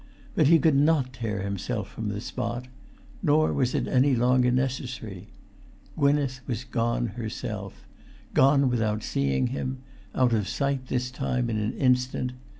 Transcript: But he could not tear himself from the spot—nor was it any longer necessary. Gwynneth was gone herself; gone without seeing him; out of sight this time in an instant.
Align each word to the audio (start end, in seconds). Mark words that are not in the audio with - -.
But 0.33 0.47
he 0.47 0.57
could 0.57 0.75
not 0.75 1.13
tear 1.13 1.43
himself 1.43 1.87
from 1.87 2.09
the 2.09 2.21
spot—nor 2.21 3.53
was 3.53 3.75
it 3.75 3.87
any 3.87 4.15
longer 4.15 4.49
necessary. 4.49 5.27
Gwynneth 5.95 6.39
was 6.47 6.63
gone 6.63 7.05
herself; 7.09 7.85
gone 8.33 8.67
without 8.67 9.03
seeing 9.03 9.45
him; 9.53 9.77
out 10.15 10.33
of 10.33 10.47
sight 10.47 10.87
this 10.87 11.11
time 11.11 11.51
in 11.51 11.57
an 11.57 11.73
instant. 11.73 12.33